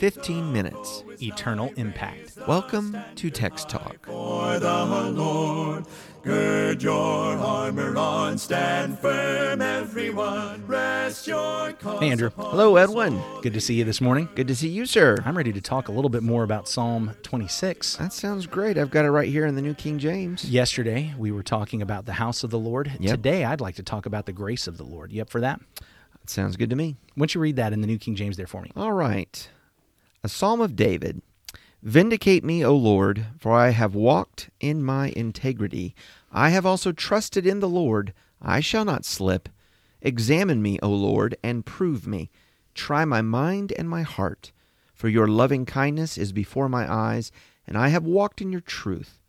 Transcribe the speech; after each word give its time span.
15 0.00 0.50
minutes. 0.50 1.04
eternal 1.20 1.70
impact. 1.76 2.38
Welcome 2.48 2.96
to 3.16 3.28
Text 3.28 3.68
Talk. 3.68 4.06
For 4.06 4.58
the 4.58 4.84
Lord, 5.12 5.84
gird 6.22 6.82
your 6.82 6.96
armor 7.36 7.94
on, 7.98 8.38
stand 8.38 8.98
firm, 8.98 9.60
everyone. 9.60 10.66
Rest 10.66 11.26
your 11.26 11.74
cause 11.74 12.00
Hey, 12.00 12.08
Andrew. 12.08 12.30
Hello, 12.34 12.76
Edwin. 12.76 13.20
Good 13.42 13.52
to 13.52 13.60
see 13.60 13.74
you 13.74 13.84
this 13.84 14.00
morning. 14.00 14.30
Good 14.34 14.48
to 14.48 14.56
see 14.56 14.68
you, 14.68 14.86
sir. 14.86 15.18
I'm 15.26 15.36
ready 15.36 15.52
to 15.52 15.60
talk 15.60 15.88
a 15.88 15.92
little 15.92 16.08
bit 16.08 16.22
more 16.22 16.44
about 16.44 16.66
Psalm 16.66 17.14
26. 17.22 17.96
That 17.96 18.14
sounds 18.14 18.46
great. 18.46 18.78
I've 18.78 18.90
got 18.90 19.04
it 19.04 19.10
right 19.10 19.28
here 19.28 19.44
in 19.44 19.54
the 19.54 19.62
New 19.62 19.74
King 19.74 19.98
James. 19.98 20.46
Yesterday, 20.46 21.12
we 21.18 21.30
were 21.30 21.42
talking 21.42 21.82
about 21.82 22.06
the 22.06 22.14
house 22.14 22.42
of 22.42 22.48
the 22.48 22.58
Lord. 22.58 22.90
Yep. 22.98 23.16
Today, 23.16 23.44
I'd 23.44 23.60
like 23.60 23.74
to 23.74 23.82
talk 23.82 24.06
about 24.06 24.24
the 24.24 24.32
grace 24.32 24.66
of 24.66 24.78
the 24.78 24.84
Lord. 24.84 25.12
You 25.12 25.20
up 25.20 25.28
for 25.28 25.42
that? 25.42 25.60
That 25.74 26.30
sounds 26.30 26.56
good 26.56 26.70
to 26.70 26.76
me. 26.76 26.96
Why 27.16 27.24
don't 27.24 27.34
you 27.34 27.40
read 27.42 27.56
that 27.56 27.74
in 27.74 27.82
the 27.82 27.86
New 27.86 27.98
King 27.98 28.14
James 28.14 28.38
there 28.38 28.46
for 28.46 28.62
me? 28.62 28.72
All 28.74 28.92
right. 28.92 29.46
A 30.22 30.28
Psalm 30.28 30.60
of 30.60 30.76
David. 30.76 31.22
Vindicate 31.82 32.44
me, 32.44 32.62
O 32.62 32.76
Lord, 32.76 33.28
for 33.38 33.52
I 33.52 33.70
have 33.70 33.94
walked 33.94 34.50
in 34.60 34.82
my 34.82 35.14
integrity. 35.16 35.94
I 36.30 36.50
have 36.50 36.66
also 36.66 36.92
trusted 36.92 37.46
in 37.46 37.60
the 37.60 37.68
Lord. 37.68 38.12
I 38.42 38.60
shall 38.60 38.84
not 38.84 39.06
slip. 39.06 39.48
Examine 40.02 40.60
me, 40.60 40.78
O 40.82 40.90
Lord, 40.90 41.38
and 41.42 41.64
prove 41.64 42.06
me. 42.06 42.28
Try 42.74 43.06
my 43.06 43.22
mind 43.22 43.72
and 43.78 43.88
my 43.88 44.02
heart. 44.02 44.52
For 44.92 45.08
your 45.08 45.26
loving 45.26 45.64
kindness 45.64 46.18
is 46.18 46.32
before 46.32 46.68
my 46.68 46.92
eyes, 46.92 47.32
and 47.66 47.78
I 47.78 47.88
have 47.88 48.04
walked 48.04 48.42
in 48.42 48.52
your 48.52 48.60
truth. 48.60 49.20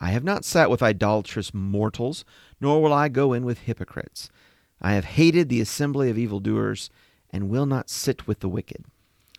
I 0.00 0.10
have 0.10 0.22
not 0.22 0.44
sat 0.44 0.70
with 0.70 0.84
idolatrous 0.84 1.52
mortals, 1.52 2.24
nor 2.60 2.80
will 2.80 2.92
I 2.92 3.08
go 3.08 3.32
in 3.32 3.44
with 3.44 3.62
hypocrites. 3.62 4.30
I 4.80 4.92
have 4.92 5.04
hated 5.04 5.48
the 5.48 5.60
assembly 5.60 6.10
of 6.10 6.16
evildoers, 6.16 6.90
and 7.30 7.50
will 7.50 7.66
not 7.66 7.90
sit 7.90 8.28
with 8.28 8.38
the 8.38 8.48
wicked. 8.48 8.84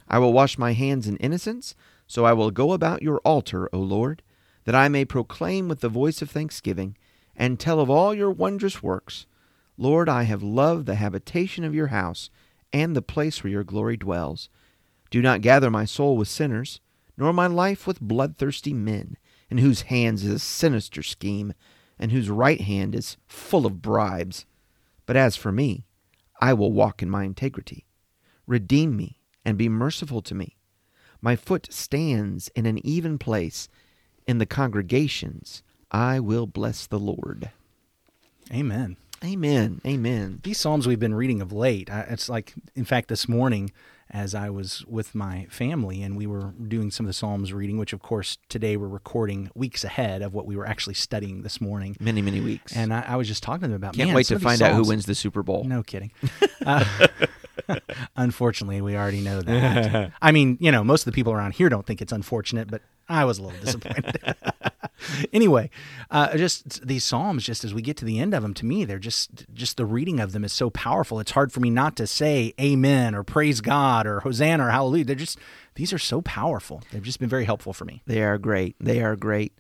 I 0.10 0.20
will 0.20 0.34
wash 0.34 0.58
my 0.58 0.74
hands 0.74 1.08
in 1.08 1.18
innocence, 1.18 1.76
so 2.08 2.26
I 2.26 2.34
will 2.34 2.52
go 2.52 2.74
about 2.74 3.04
your 3.04 3.20
altar, 3.20 3.70
O 3.72 3.80
Lord, 3.80 4.24
that 4.66 4.76
I 4.76 4.88
may 4.88 5.06
proclaim 5.06 5.68
with 5.68 5.82
the 5.82 5.90
voice 5.90 6.22
of 6.22 6.32
thanksgiving, 6.32 6.98
and 7.36 7.60
tell 7.60 7.80
of 7.80 7.90
all 7.90 8.14
your 8.14 8.32
wondrous 8.32 8.82
works. 8.82 9.26
Lord, 9.78 10.10
I 10.10 10.24
have 10.24 10.44
loved 10.44 10.86
the 10.86 10.96
habitation 10.96 11.64
of 11.64 11.76
your 11.76 11.88
house, 11.88 12.30
and 12.74 12.96
the 12.96 13.02
place 13.02 13.44
where 13.44 13.52
your 13.52 13.64
glory 13.64 13.98
dwells. 13.98 14.50
Do 15.10 15.22
not 15.22 15.42
gather 15.42 15.70
my 15.70 15.86
soul 15.86 16.18
with 16.18 16.28
sinners, 16.28 16.82
nor 17.18 17.32
my 17.34 17.48
life 17.48 17.86
with 17.86 18.02
bloodthirsty 18.02 18.74
men, 18.74 19.18
in 19.50 19.60
whose 19.60 19.84
hands 19.84 20.26
is 20.26 20.34
a 20.34 20.40
sinister 20.40 21.04
scheme, 21.04 21.54
and 21.98 22.12
whose 22.12 22.30
right 22.30 22.62
hand 22.62 22.96
is 22.96 23.18
full 23.28 23.66
of 23.66 23.82
bribes. 23.82 24.46
But 25.06 25.18
as 25.18 25.36
for 25.36 25.52
me, 25.52 25.86
I 26.42 26.54
will 26.54 26.72
walk 26.72 27.02
in 27.02 27.10
my 27.10 27.24
integrity. 27.24 27.86
Redeem 28.48 28.96
me 28.96 29.19
and 29.46 29.58
be 29.58 29.70
merciful 29.70 30.22
to 30.24 30.36
me. 30.36 30.56
My 31.22 31.36
foot 31.36 31.68
stands 31.72 32.50
in 32.56 32.66
an 32.66 32.86
even 32.86 33.18
place. 33.18 33.68
In 34.28 34.38
the 34.38 34.46
congregations, 34.46 35.64
I 35.92 36.20
will 36.20 36.46
bless 36.46 36.86
the 36.86 37.00
Lord. 37.00 37.50
Amen. 38.54 38.98
Amen. 39.24 39.82
Amen. 39.86 40.40
These 40.44 40.60
Psalms 40.60 40.88
we've 40.88 41.00
been 41.00 41.16
reading 41.16 41.42
of 41.42 41.52
late, 41.52 41.90
I- 41.90 42.02
it's 42.10 42.30
like, 42.30 42.54
in 42.76 42.86
fact, 42.86 43.10
this 43.10 43.28
morning, 43.28 43.72
as 44.12 44.34
I 44.34 44.50
was 44.50 44.84
with 44.88 45.14
my 45.14 45.46
family 45.50 46.02
and 46.02 46.18
we 46.18 46.26
were 46.26 46.54
doing 46.68 46.92
some 46.92 47.06
of 47.06 47.10
the 47.10 47.14
Psalms 47.14 47.54
reading, 47.54 47.78
which, 47.78 47.94
of 47.94 48.02
course, 48.02 48.38
today 48.50 48.76
we're 48.76 48.88
recording 48.88 49.52
weeks 49.54 49.84
ahead 49.84 50.22
of 50.22 50.34
what 50.34 50.46
we 50.46 50.56
were 50.56 50.66
actually 50.66 50.96
studying 50.96 51.44
this 51.44 51.62
morning. 51.62 51.96
Many, 52.00 52.22
many 52.22 52.42
weeks. 52.42 52.76
And 52.76 52.94
I, 52.94 53.04
I 53.08 53.16
was 53.16 53.28
just 53.28 53.44
talking 53.44 53.62
to 53.62 53.68
them 53.68 53.76
about 53.76 53.94
Can't 53.94 54.14
wait 54.14 54.28
to 54.28 54.40
find 54.40 54.62
out 54.62 54.74
who 54.74 54.84
wins 54.84 55.06
the 55.06 55.16
Super 55.16 55.44
Bowl. 55.44 55.64
No 55.64 55.84
kidding. 55.84 56.12
Uh, 56.66 56.84
unfortunately, 58.18 58.82
we 58.82 58.96
already 58.96 59.22
know 59.22 59.42
that. 59.42 60.12
I 60.22 60.32
mean, 60.32 60.58
you 60.60 60.72
know, 60.72 60.84
most 60.84 61.02
of 61.02 61.06
the 61.06 61.12
people 61.14 61.32
around 61.32 61.54
here 61.54 61.70
don't 61.70 61.86
think 61.86 62.02
it's 62.02 62.12
unfortunate, 62.12 62.70
but 62.70 62.82
I 63.08 63.26
was 63.26 63.38
a 63.38 63.44
little 63.44 63.60
disappointed. 63.60 64.36
anyway, 65.34 65.70
uh, 66.12 66.36
just 66.38 66.86
these 66.86 67.04
psalms, 67.04 67.44
just 67.44 67.64
as 67.64 67.74
we 67.74 67.82
get 67.82 67.98
to 67.98 68.06
the 68.06 68.20
end 68.20 68.34
of 68.34 68.44
them, 68.44 68.54
to 68.56 68.66
me, 68.66 68.86
they're 68.86 69.00
just 69.00 69.46
just 69.54 69.78
the 69.78 69.86
reading 69.86 70.20
of 70.20 70.32
them 70.32 70.44
is 70.44 70.54
so 70.54 70.70
powerful. 70.70 71.20
It's 71.20 71.32
hard 71.32 71.52
for 71.52 71.60
me 71.60 71.70
not 71.70 71.96
to 71.98 72.08
say 72.08 72.54
Amen 72.60 73.16
or 73.16 73.24
Praise 73.24 73.62
God 73.62 74.08
or 74.08 74.22
Hosanna 74.22 74.68
or 74.68 74.70
Hallelujah. 74.72 75.06
They're 75.06 75.16
just 75.16 75.40
these 75.76 75.94
are 75.94 76.00
so 76.00 76.22
powerful. 76.22 76.82
They've 76.92 77.04
just 77.04 77.20
been 77.20 77.30
very 77.30 77.46
helpful 77.46 77.74
for 77.74 77.86
me. 77.86 78.04
They 78.06 78.22
are 78.22 78.38
great. 78.38 78.76
They 78.80 79.02
are 79.02 79.16
great. 79.16 79.54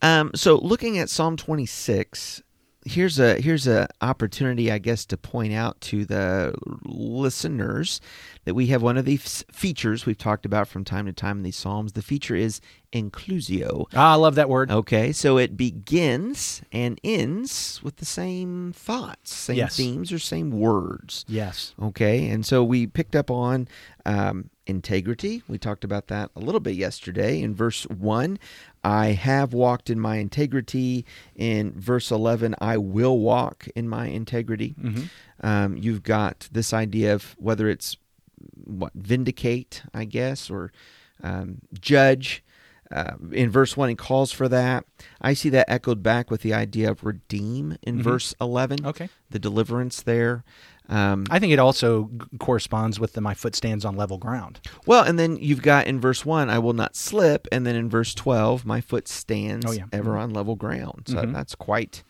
Um, 0.00 0.30
so, 0.34 0.56
looking 0.56 0.98
at 0.98 1.10
Psalm 1.10 1.36
26, 1.36 2.42
here's 2.84 3.18
a 3.18 3.40
here's 3.40 3.66
a 3.66 3.88
opportunity, 4.00 4.70
I 4.72 4.78
guess, 4.78 5.04
to 5.06 5.16
point 5.16 5.52
out 5.52 5.80
to 5.82 6.04
the 6.04 6.54
listeners 6.84 8.00
that 8.44 8.54
we 8.54 8.66
have 8.68 8.82
one 8.82 8.96
of 8.96 9.04
these 9.04 9.44
features 9.52 10.06
we've 10.06 10.16
talked 10.18 10.46
about 10.46 10.68
from 10.68 10.84
time 10.84 11.06
to 11.06 11.12
time 11.12 11.38
in 11.38 11.42
these 11.42 11.56
psalms. 11.56 11.92
The 11.92 12.02
feature 12.02 12.34
is 12.36 12.60
inclusio. 12.92 13.86
Ah, 13.94 14.12
I 14.12 14.14
love 14.14 14.34
that 14.36 14.48
word. 14.48 14.70
Okay, 14.70 15.12
so 15.12 15.38
it 15.38 15.56
begins 15.56 16.62
and 16.72 16.98
ends 17.04 17.80
with 17.82 17.96
the 17.96 18.04
same 18.04 18.72
thoughts, 18.72 19.32
same 19.34 19.56
Yes. 19.56 19.76
themes, 19.76 20.12
or 20.12 20.18
same 20.18 20.50
words. 20.50 21.24
Yes. 21.28 21.74
Okay, 21.80 22.28
and 22.28 22.44
so 22.46 22.64
we 22.64 22.86
picked 22.86 23.14
up 23.16 23.30
on 23.30 23.68
um, 24.06 24.48
integrity. 24.68 25.42
We 25.48 25.58
talked 25.58 25.82
about 25.84 26.06
that 26.08 26.30
a 26.36 26.40
little 26.40 26.60
bit 26.60 26.74
yesterday. 26.76 27.40
In 27.40 27.54
verse 27.54 27.84
1, 27.84 28.38
I 28.84 29.06
have 29.08 29.52
walked 29.52 29.90
in 29.90 29.98
my 29.98 30.16
integrity. 30.16 31.04
In 31.34 31.72
verse 31.72 32.10
11, 32.10 32.54
I 32.60 32.76
will 32.76 33.18
walk 33.18 33.66
in 33.74 33.88
my 33.88 34.06
integrity. 34.06 34.74
Um, 35.40 35.76
you've 35.76 36.02
got 36.02 36.48
this 36.52 36.72
idea 36.72 37.14
of 37.14 37.34
whether 37.38 37.68
it's 37.68 37.96
what 38.64 38.92
vindicate, 38.94 39.82
I 39.94 40.04
guess, 40.04 40.50
or 40.50 40.72
um, 41.22 41.58
judge. 41.80 42.44
Uh, 42.90 43.14
in 43.32 43.50
verse 43.50 43.76
1, 43.76 43.90
he 43.90 43.94
calls 43.94 44.32
for 44.32 44.48
that. 44.48 44.84
I 45.20 45.34
see 45.34 45.50
that 45.50 45.68
echoed 45.70 46.02
back 46.02 46.30
with 46.30 46.40
the 46.42 46.54
idea 46.54 46.90
of 46.90 47.04
redeem 47.04 47.76
in 47.82 48.02
verse 48.02 48.34
11 48.40 48.86
Okay. 48.86 49.08
the 49.30 49.38
deliverance 49.38 50.00
there. 50.02 50.42
Um, 50.90 51.26
I 51.30 51.38
think 51.38 51.52
it 51.52 51.58
also 51.58 52.10
corresponds 52.38 52.98
with 52.98 53.12
the 53.12 53.20
my 53.20 53.34
foot 53.34 53.54
stands 53.54 53.84
on 53.84 53.94
level 53.96 54.16
ground. 54.18 54.60
well, 54.86 55.04
and 55.04 55.18
then 55.18 55.36
you've 55.36 55.60
got 55.62 55.86
in 55.86 56.00
verse 56.00 56.24
1, 56.24 56.48
I 56.48 56.58
will 56.58 56.72
not 56.72 56.96
slip. 56.96 57.46
And 57.52 57.66
then 57.66 57.76
in 57.76 57.90
verse 57.90 58.14
12, 58.14 58.64
my 58.64 58.80
foot 58.80 59.06
stands 59.06 59.66
Oh, 59.66 59.72
yeah. 59.72 59.84
ever 59.92 60.16
on 60.16 60.30
level 60.30 60.56
ground. 60.56 61.02
So 61.08 61.20
that's 61.26 61.54
quite, 61.54 62.02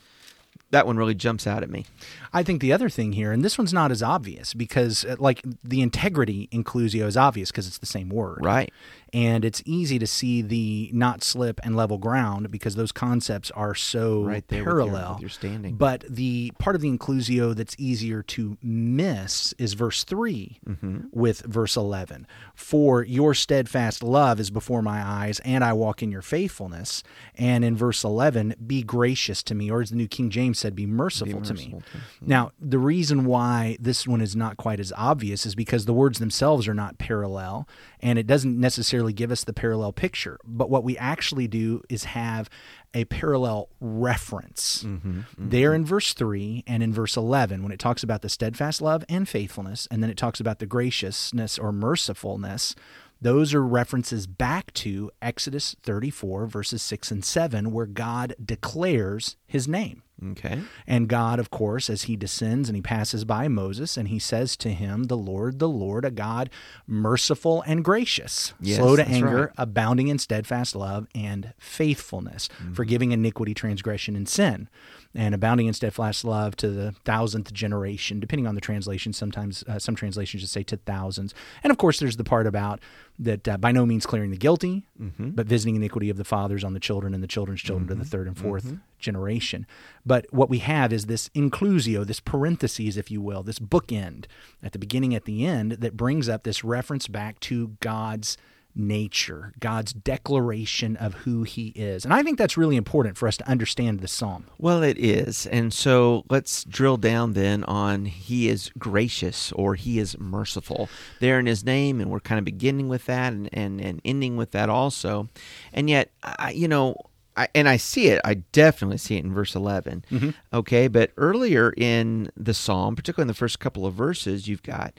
that 0.71 0.87
one 0.87 0.97
really 0.97 1.15
jumps 1.17 1.47
out 1.47 1.63
at 1.65 1.71
me. 1.71 1.87
I 2.33 2.43
think 2.45 2.61
the 2.61 2.73
other 2.73 2.89
thing 2.89 3.15
here, 3.15 3.33
and 3.33 3.45
this 3.45 3.59
one's 3.59 3.73
not 3.73 3.91
as 3.91 4.03
obvious 4.03 4.55
because, 4.55 5.05
uh, 5.05 5.17
like, 5.19 5.43
the 5.65 5.81
integrity 5.83 6.49
inclusio 6.53 7.07
is 7.07 7.17
obvious 7.17 7.51
because 7.51 7.67
it's 7.67 7.79
the 7.79 7.87
same 7.87 8.09
word. 8.11 8.39
Right. 8.43 8.73
And 9.13 9.45
it's 9.45 9.63
easy 9.65 9.99
to 9.99 10.07
see 10.07 10.43
the 10.43 10.91
not 10.93 11.23
slip 11.25 11.61
and 11.65 11.75
level 11.77 11.99
ground 11.99 12.51
because 12.51 12.75
those 12.75 12.93
concepts 12.93 13.51
are 13.53 13.75
so 13.75 14.23
Right 14.25 14.47
there 14.49 14.61
with 14.61 14.67
your- 14.67 14.75
parallel. 14.75 15.13
with 15.15 15.21
your 15.23 15.31
standing. 15.31 15.77
But 15.77 16.05
the 16.09 16.53
part 16.59 16.77
of 16.77 16.83
the 16.83 16.91
inclusio 16.91 17.55
that's 17.55 17.75
easier 17.79 18.23
to 18.25 18.59
miss 18.63 19.55
is 19.59 19.75
verse 19.75 20.05
3 20.05 20.59
Mm-hmm. 20.69 20.99
with 21.13 21.41
verse 21.41 21.77
11. 21.77 22.27
For 22.55 23.03
your 23.03 23.35
steadfast 23.35 24.03
love 24.03 24.39
is 24.41 24.51
before 24.51 24.83
my 24.83 25.03
eyes, 25.03 25.41
and 25.45 25.65
I 25.65 25.73
walk 25.73 26.03
in 26.03 26.11
your 26.11 26.23
faithfulness. 26.23 27.03
And 27.37 27.65
in 27.65 27.77
verse 27.77 28.05
11, 28.05 28.55
be 28.67 28.83
gracious 28.83 29.43
to 29.45 29.55
me, 29.55 29.71
or 29.71 29.81
as 29.81 29.91
the 29.91 29.97
New 29.97 30.09
King 30.09 30.31
James 30.31 30.59
said, 30.59 30.75
be 30.77 30.87
merciful, 30.87 31.41
to 31.41 31.55
me. 31.55 31.71
merciful 31.71 31.81
to 31.81 31.97
me. 31.97 32.03
Now, 32.27 32.53
the 32.61 32.79
reason 32.79 33.25
why 33.25 33.77
this 33.81 34.07
one 34.07 34.21
is 34.21 34.37
not 34.37 34.57
quite 34.57 34.81
as 34.81 34.93
obvious 34.97 35.47
is 35.47 35.55
because 35.55 35.85
the 35.87 35.93
words 35.95 36.19
themselves 36.19 36.69
are 36.69 36.75
not 36.75 36.99
parallel, 36.99 37.67
and 38.01 38.19
it 38.19 38.27
doesn't 38.27 38.59
necessarily 38.59 39.13
give 39.13 39.31
us 39.31 39.45
the 39.45 39.53
parallel 39.53 39.93
picture. 39.93 40.39
But 40.45 40.71
what 40.71 40.85
we 40.85 40.97
actually 40.99 41.49
do 41.49 41.83
is 41.89 42.05
have 42.05 42.49
a 42.95 43.05
parallel 43.07 43.69
reference 43.81 44.83
mm-hmm, 44.83 45.21
mm-hmm. 45.21 45.49
there 45.49 45.75
in 45.75 45.85
verse 45.85 46.15
3 46.15 46.65
and 46.67 46.83
in 46.83 46.93
verse 46.93 47.17
11 47.17 47.63
when 47.63 47.73
it 47.73 47.79
talks 47.79 48.03
about 48.03 48.23
the 48.23 48.29
steadfast 48.29 48.81
love 48.81 49.05
and 49.09 49.29
faithfulness, 49.29 49.87
and 49.91 50.03
then 50.03 50.11
it 50.11 50.17
talks 50.17 50.41
about 50.41 50.59
the 50.59 50.67
graciousness 50.67 51.59
or 51.59 51.73
mercifulness. 51.73 52.75
Those 53.21 53.53
are 53.53 53.65
references 53.65 54.27
back 54.27 54.73
to 54.75 55.11
Exodus 55.21 55.75
34, 55.83 56.47
verses 56.47 56.83
6 56.83 57.11
and 57.11 57.25
7, 57.25 57.73
where 57.73 57.87
God 57.87 58.35
declares 58.43 59.37
his 59.47 59.67
name. 59.67 60.03
Okay. 60.33 60.61
And 60.87 61.09
God, 61.09 61.39
of 61.39 61.51
course, 61.51 61.89
as 61.89 62.03
he 62.03 62.17
descends 62.17 62.69
and 62.69 62.75
he 62.75 62.83
passes 62.83 63.25
by 63.25 63.47
Moses, 63.49 63.97
and 63.97 64.09
he 64.09 64.19
says 64.19 64.57
to 64.59 64.71
him, 64.71 65.05
The 65.05 65.17
Lord, 65.17 65.59
the 65.61 65.69
Lord, 65.69 66.05
a 66.05 66.11
God 66.11 66.51
merciful 66.87 67.63
and 67.67 67.85
gracious, 67.85 68.53
Yes, 68.61 68.79
slow 68.79 68.97
to 68.97 69.07
anger, 69.07 69.37
right. 69.47 69.51
abounding 69.57 70.09
in 70.09 70.19
steadfast 70.19 70.75
love 70.75 71.07
and 71.15 71.53
faithfulness, 71.59 72.49
Mm-hmm. 72.61 72.73
forgiving 72.75 73.13
iniquity, 73.13 73.55
transgression, 73.55 74.17
and 74.17 74.29
sin. 74.29 74.69
And 75.15 75.35
abounding 75.35 75.67
in 75.67 75.73
steadfast 75.73 76.23
love 76.23 76.55
to 76.57 76.69
the 76.69 76.93
thousandth 77.05 77.53
generation, 77.53 78.21
depending 78.21 78.47
on 78.47 78.55
the 78.55 78.61
translation. 78.61 79.13
Sometimes 79.15 79.65
uh, 79.67 79.79
some 79.79 79.95
translations 79.97 80.43
just 80.43 80.53
say 80.53 80.63
to 80.65 80.77
thousands. 80.77 81.35
And 81.65 81.71
of 81.71 81.79
course, 81.79 81.99
there's 81.99 82.19
the 82.19 82.25
part 82.25 82.47
about 82.47 82.79
that 83.19 83.49
uh, 83.49 83.57
by 83.57 83.73
no 83.73 83.87
means 83.87 84.05
clearing 84.07 84.31
the 84.31 84.37
guilty, 84.37 84.85
Mm-hmm. 85.01 85.31
but 85.31 85.47
visiting 85.47 85.77
iniquity 85.77 86.11
of 86.11 86.19
the 86.19 86.25
fathers 86.25 86.63
on 86.63 86.75
the 86.75 86.81
children 86.81 87.15
and 87.15 87.23
the 87.23 87.27
children's 87.29 87.63
children 87.63 87.89
to 87.89 87.95
the 87.95 88.05
third 88.05 88.27
and 88.27 88.37
4th 88.37 88.63
Mm-hmm. 88.65 88.75
generation. 88.99 89.67
But 90.05 90.27
what 90.31 90.51
we 90.51 90.59
have 90.59 90.93
is 90.93 91.07
this 91.07 91.31
inclusio, 91.31 92.07
this 92.07 92.21
parentheses, 92.21 92.97
if 92.97 93.11
you 93.11 93.21
will, 93.23 93.43
this 93.43 93.59
bookend 93.59 94.27
at 94.63 94.73
the 94.73 94.79
beginning, 94.79 95.15
at 95.15 95.25
the 95.25 95.47
end, 95.47 95.73
that 95.73 95.97
brings 95.97 96.29
up 96.29 96.43
this 96.45 96.63
reference 96.63 97.09
back 97.09 97.41
to 97.41 97.77
God's 97.81 98.37
nature, 98.79 99.53
God's 99.61 99.93
declaration 99.93 100.97
of 100.97 101.15
who 101.15 101.43
He 101.43 101.69
is. 101.69 102.05
And 102.05 102.15
I 102.15 102.23
think 102.23 102.39
that's 102.39 102.57
really 102.57 102.77
important 102.77 103.17
for 103.17 103.29
us 103.29 103.37
to 103.39 103.49
understand 103.49 104.01
this 104.01 104.13
psalm. 104.13 104.45
Well, 104.59 104.83
it 104.83 104.99
is. 104.99 105.47
And 105.47 105.73
so 105.73 106.25
let's 106.31 106.65
drill 106.65 106.97
down 106.97 107.33
then 107.33 107.65
on 107.65 108.07
He 108.07 108.49
is 108.49 108.71
gracious 108.79 109.53
or 109.53 109.75
He 109.75 109.99
is 109.99 110.19
merciful 110.19 110.89
there 111.21 111.39
in 111.39 111.47
His 111.47 111.65
name. 111.65 112.01
And 112.01 112.11
we're 112.11 112.21
kind 112.21 112.39
of 112.39 112.45
beginning 112.45 112.89
with 112.89 113.07
that 113.07 113.33
and, 113.33 113.49
and, 113.53 113.81
and 113.81 114.01
ending 114.05 114.37
with 114.37 114.53
that 114.53 114.69
also. 114.69 115.29
And 115.73 115.91
yet, 115.91 116.11
I, 116.23 116.53
you 116.53 116.69
know, 116.69 116.97
I, 117.37 117.49
and 117.55 117.69
I 117.69 117.77
see 117.77 118.09
it. 118.09 118.21
I 118.25 118.35
definitely 118.35 118.99
see 118.99 119.17
it 119.17 119.25
in 119.25 119.33
verse 119.33 119.55
11. 119.55 120.05
Mm-hmm. 120.11 120.31
Okay. 120.53 120.89
But 120.89 121.13
earlier 121.17 121.73
in 121.77 122.31
the 122.37 122.55
psalm, 122.55 122.97
particularly 122.97 123.25
in 123.25 123.29
the 123.29 123.35
first 123.35 123.61
couple 123.61 123.87
of 123.87 123.95
verses, 123.95 124.49
you've 124.49 124.63
got 124.63 124.95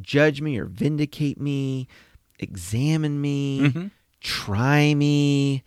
judge 0.00 0.40
me 0.40 0.58
or 0.58 0.64
vindicate 0.64 1.40
me, 1.40 1.86
examine 2.44 3.20
me, 3.20 3.90
try 4.20 4.94
me. 4.94 5.62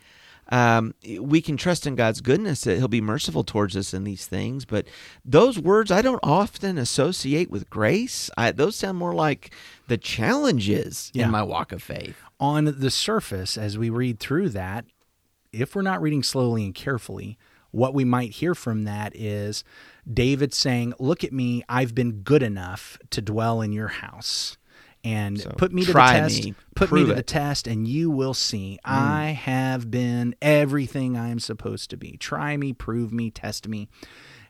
Um, 0.49 0.93
we 1.19 1.41
can 1.41 1.57
trust 1.57 1.85
in 1.85 1.95
God's 1.95 2.21
goodness 2.21 2.61
that 2.61 2.77
He'll 2.77 2.87
be 2.87 3.01
merciful 3.01 3.43
towards 3.43 3.75
us 3.75 3.93
in 3.93 4.05
these 4.05 4.25
things, 4.27 4.63
but 4.63 4.87
those 5.25 5.59
words 5.59 5.91
I 5.91 6.01
don't 6.01 6.21
often 6.23 6.77
associate 6.77 7.51
with 7.51 7.69
grace. 7.69 8.29
I, 8.37 8.51
those 8.51 8.77
sound 8.77 8.97
more 8.97 9.13
like 9.13 9.51
the 9.89 9.97
challenges 9.97 11.11
Yeah. 11.13 11.25
in 11.25 11.31
my 11.31 11.43
walk 11.43 11.73
of 11.73 11.83
faith. 11.83 12.15
on 12.39 12.63
the 12.79 12.89
surface, 12.91 13.57
as 13.57 13.77
we 13.77 13.89
read 13.89 14.19
through 14.21 14.49
that, 14.49 14.85
if 15.51 15.75
we're 15.75 15.81
not 15.81 16.01
reading 16.01 16.23
slowly 16.23 16.63
and 16.63 16.73
carefully, 16.75 17.37
what 17.71 17.93
we 17.93 18.05
might 18.05 18.31
hear 18.31 18.55
from 18.55 18.85
that 18.85 19.13
is 19.15 19.65
David 20.11 20.53
saying, 20.53 20.93
Look 20.97 21.25
at 21.25 21.33
me, 21.33 21.63
I've 21.67 21.93
been 21.93 22.21
good 22.21 22.41
enough 22.43 22.97
to 23.09 23.21
dwell 23.21 23.61
in 23.61 23.73
your 23.73 23.89
house. 23.89 24.57
And 25.03 25.39
So, 25.39 25.51
put 25.51 25.71
me 25.71 25.83
to 25.83 25.93
the 25.93 25.99
test. 25.99 26.43
me, 26.43 26.55
put 26.75 26.91
me 26.91 27.01
to 27.01 27.07
the 27.07 27.19
it." 27.19 27.25
Mm. 27.25 27.27
test, 27.27 27.67
and 27.67 27.87
you 27.87 28.09
will 28.09 28.33
see. 28.33 28.77
I 28.83 29.27
have 29.29 29.89
been 29.89 30.35
everything 30.41 31.15
I 31.17 31.29
am 31.29 31.39
supposed 31.39 31.89
to 31.91 31.97
be. 31.97 32.17
Try 32.17 32.57
me, 32.57 32.73
prove 32.73 33.13
me, 33.13 33.29
test 33.31 33.67
me. 33.67 33.87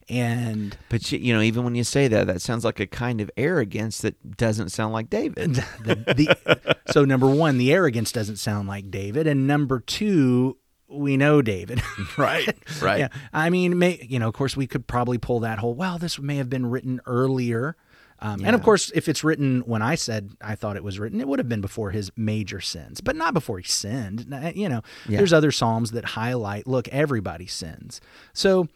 And 0.09 0.77
But 0.89 1.11
you, 1.11 1.19
you 1.19 1.33
know, 1.33 1.41
even 1.41 1.65
when 1.65 1.75
you 1.75 1.83
say 1.83 2.07
that, 2.07 2.27
that 2.27 2.41
sounds 2.41 2.63
like 2.63 2.79
a 2.79 2.88
kind 2.88 3.19
of 3.19 3.29
arrogance 3.35 3.99
that 3.99 4.38
doesn't 4.38 4.69
sound 4.69 4.94
like 4.94 5.09
David. 5.09 5.55
the, 5.83 5.95
the 5.95 6.75
so 6.91 7.03
number 7.03 7.27
one, 7.27 7.57
the 7.57 7.73
arrogance 7.73 8.13
doesn't 8.13 8.38
sound 8.38 8.69
like 8.69 8.89
David, 8.89 9.27
and 9.27 9.45
number 9.47 9.81
two, 9.81 10.57
we 10.89 11.17
know 11.17 11.41
David, 11.41 11.81
Right, 12.17 12.47
right. 12.81 13.00
Yeah, 13.00 13.07
I 13.33 13.50
mean, 13.50 13.77
may, 13.77 14.00
you 14.07 14.17
know, 14.19 14.29
of 14.29 14.33
course, 14.33 14.55
we 14.55 14.65
could 14.65 14.88
probably 14.88 15.17
pull 15.17 15.41
that 15.41 15.59
whole. 15.59 15.73
Well, 15.75 15.97
this 15.97 16.17
may 16.17 16.38
have 16.38 16.50
been 16.50 16.67
written 16.67 17.01
earlier, 17.05 17.75
um, 18.19 18.43
and 18.43 18.55
of 18.55 18.63
course, 18.63 18.91
if 18.95 19.07
it's 19.07 19.23
written 19.23 19.61
when 19.61 19.81
I 19.81 19.95
said 19.95 20.31
I 20.41 20.55
thought 20.55 20.75
it 20.75 20.83
was 20.83 20.99
written, 20.99 21.21
it 21.21 21.27
would 21.27 21.39
have 21.39 21.49
been 21.49 21.61
before 21.61 21.91
his 21.91 22.11
major 22.17 22.59
sins, 22.61 22.99
but 23.01 23.15
not 23.15 23.33
before 23.33 23.59
he 23.59 23.63
sinned. 23.65 24.25
You 24.55 24.69
know, 24.69 24.81
Yeah. 25.07 25.17
there's 25.17 25.33
other 25.33 25.51
psalms 25.51 25.91
that 25.91 26.03
highlight. 26.05 26.65
Look, 26.67 26.87
everybody 26.89 27.45
sins, 27.47 28.01
so 28.33 28.67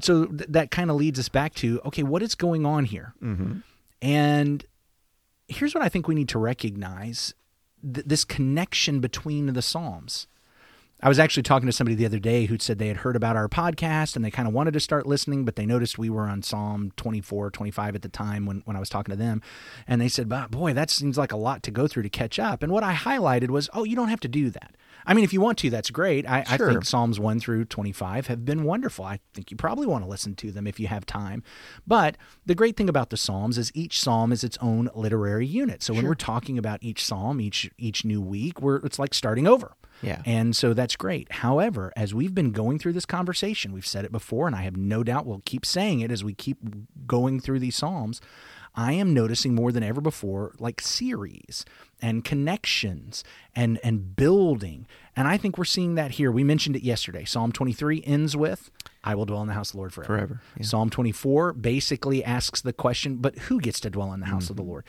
so 0.00 0.26
th- 0.26 0.48
that 0.50 0.70
kind 0.70 0.90
of 0.90 0.96
leads 0.96 1.18
us 1.18 1.28
back 1.28 1.54
to 1.56 1.80
okay, 1.84 2.02
what 2.02 2.22
is 2.22 2.34
going 2.34 2.64
on 2.66 2.84
here? 2.84 3.14
Mm-hmm. 3.22 3.58
And 4.02 4.64
here's 5.48 5.74
what 5.74 5.82
I 5.84 5.88
think 5.88 6.08
we 6.08 6.14
need 6.14 6.28
to 6.30 6.38
recognize 6.38 7.34
th- 7.82 8.06
this 8.06 8.24
connection 8.24 9.00
between 9.00 9.52
the 9.52 9.62
Psalms. 9.62 10.26
I 11.04 11.08
was 11.08 11.18
actually 11.18 11.42
talking 11.42 11.66
to 11.66 11.72
somebody 11.72 11.94
the 11.94 12.06
other 12.06 12.18
day 12.18 12.46
who 12.46 12.56
said 12.58 12.78
they 12.78 12.88
had 12.88 12.96
heard 12.96 13.14
about 13.14 13.36
our 13.36 13.46
podcast 13.46 14.16
and 14.16 14.24
they 14.24 14.30
kind 14.30 14.48
of 14.48 14.54
wanted 14.54 14.72
to 14.72 14.80
start 14.80 15.06
listening, 15.06 15.44
but 15.44 15.54
they 15.54 15.66
noticed 15.66 15.98
we 15.98 16.08
were 16.08 16.22
on 16.22 16.42
Psalm 16.42 16.92
24, 16.96 17.50
25 17.50 17.94
at 17.94 18.00
the 18.00 18.08
time 18.08 18.46
when, 18.46 18.62
when 18.64 18.74
I 18.74 18.80
was 18.80 18.88
talking 18.88 19.12
to 19.12 19.16
them. 19.16 19.42
And 19.86 20.00
they 20.00 20.08
said, 20.08 20.30
"But 20.30 20.50
boy, 20.50 20.72
that 20.72 20.88
seems 20.88 21.18
like 21.18 21.30
a 21.30 21.36
lot 21.36 21.62
to 21.64 21.70
go 21.70 21.86
through 21.86 22.04
to 22.04 22.08
catch 22.08 22.38
up. 22.38 22.62
And 22.62 22.72
what 22.72 22.82
I 22.82 22.94
highlighted 22.94 23.50
was, 23.50 23.68
oh, 23.74 23.84
you 23.84 23.94
don't 23.94 24.08
have 24.08 24.20
to 24.20 24.28
do 24.28 24.48
that. 24.48 24.76
I 25.04 25.12
mean, 25.12 25.24
if 25.24 25.34
you 25.34 25.42
want 25.42 25.58
to, 25.58 25.68
that's 25.68 25.90
great. 25.90 26.26
I, 26.26 26.42
I 26.48 26.56
think 26.56 26.86
Psalms 26.86 27.20
1 27.20 27.38
through 27.38 27.66
25 27.66 28.28
have 28.28 28.46
been 28.46 28.64
wonderful. 28.64 29.04
I 29.04 29.20
think 29.34 29.50
you 29.50 29.58
probably 29.58 29.86
want 29.86 30.04
to 30.04 30.08
listen 30.08 30.34
to 30.36 30.50
them 30.50 30.66
if 30.66 30.80
you 30.80 30.86
have 30.86 31.04
time. 31.04 31.42
But 31.86 32.16
the 32.46 32.54
great 32.54 32.78
thing 32.78 32.88
about 32.88 33.10
the 33.10 33.18
Psalms 33.18 33.58
is 33.58 33.70
each 33.74 34.00
psalm 34.00 34.32
is 34.32 34.42
its 34.42 34.56
own 34.62 34.88
literary 34.94 35.46
unit. 35.46 35.82
So 35.82 35.92
when 35.92 36.06
we're 36.06 36.14
talking 36.14 36.56
about 36.56 36.78
each 36.82 37.04
psalm 37.04 37.42
each 37.42 37.70
each 37.76 38.06
new 38.06 38.22
week, 38.22 38.62
we're 38.62 38.76
it's 38.76 38.98
like 38.98 39.12
starting 39.12 39.46
over. 39.46 39.76
Yeah. 40.04 40.22
And 40.26 40.54
so 40.54 40.74
that's 40.74 40.96
great. 40.96 41.30
However, 41.32 41.92
as 41.96 42.14
we've 42.14 42.34
been 42.34 42.52
going 42.52 42.78
through 42.78 42.92
this 42.92 43.06
conversation, 43.06 43.72
we've 43.72 43.86
said 43.86 44.04
it 44.04 44.12
before, 44.12 44.46
and 44.46 44.54
I 44.54 44.62
have 44.62 44.76
no 44.76 45.02
doubt 45.02 45.26
we'll 45.26 45.42
keep 45.44 45.64
saying 45.66 46.00
it 46.00 46.10
as 46.10 46.22
we 46.22 46.34
keep 46.34 46.58
going 47.06 47.40
through 47.40 47.60
these 47.60 47.76
Psalms. 47.76 48.20
I 48.76 48.92
am 48.94 49.14
noticing 49.14 49.54
more 49.54 49.70
than 49.70 49.84
ever 49.84 50.00
before, 50.00 50.52
like 50.58 50.80
series 50.80 51.64
and 52.02 52.24
connections 52.24 53.22
and 53.54 53.78
and 53.84 54.16
building. 54.16 54.88
And 55.14 55.28
I 55.28 55.36
think 55.36 55.56
we're 55.56 55.64
seeing 55.64 55.94
that 55.94 56.12
here. 56.12 56.32
We 56.32 56.42
mentioned 56.42 56.74
it 56.74 56.82
yesterday. 56.82 57.24
Psalm 57.24 57.52
23 57.52 58.02
ends 58.04 58.36
with, 58.36 58.72
I 59.04 59.14
will 59.14 59.26
dwell 59.26 59.42
in 59.42 59.46
the 59.46 59.54
house 59.54 59.68
of 59.68 59.72
the 59.74 59.78
Lord 59.78 59.92
forever. 59.94 60.06
Forever, 60.16 60.40
yeah. 60.56 60.64
Psalm 60.66 60.90
24 60.90 61.52
basically 61.52 62.24
asks 62.24 62.60
the 62.62 62.72
question, 62.72 63.18
but 63.18 63.38
who 63.38 63.60
gets 63.60 63.78
to 63.80 63.90
dwell 63.90 64.12
in 64.12 64.18
the 64.18 64.26
house 64.26 64.50
of 64.50 64.56
the 64.56 64.62
Mm-hmm. 64.62 64.70
Lord? 64.70 64.84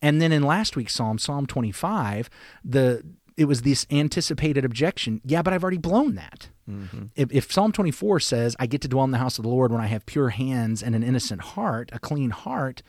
And 0.00 0.20
then 0.20 0.32
in 0.32 0.42
last 0.42 0.74
week's 0.76 0.94
Psalm, 0.94 1.18
Psalm 1.18 1.46
25, 1.46 2.30
the 2.64 3.02
it 3.36 3.44
was 3.44 3.62
this 3.62 3.86
anticipated 3.90 4.64
objection. 4.64 5.20
Yeah, 5.24 5.42
but 5.42 5.52
I've 5.52 5.62
already 5.62 5.78
blown 5.78 6.14
that. 6.14 6.48
Mm-hmm. 6.68 7.06
If, 7.14 7.32
if 7.32 7.52
Psalm 7.52 7.72
24 7.72 8.20
says, 8.20 8.56
I 8.58 8.66
get 8.66 8.80
to 8.82 8.88
dwell 8.88 9.04
in 9.04 9.10
the 9.10 9.18
house 9.18 9.38
of 9.38 9.42
the 9.42 9.48
Lord 9.48 9.72
when 9.72 9.80
I 9.80 9.86
have 9.86 10.06
pure 10.06 10.30
hands 10.30 10.82
and 10.82 10.94
an 10.94 11.02
innocent 11.02 11.40
heart, 11.40 11.90
a 11.92 11.98
clean 11.98 12.30
heart, 12.30 12.82